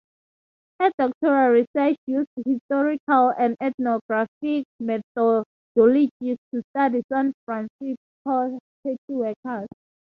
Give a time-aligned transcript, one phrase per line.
[0.79, 9.67] Her doctoral research used historical and ethnographic methodologies to study San Francisco taxi workers.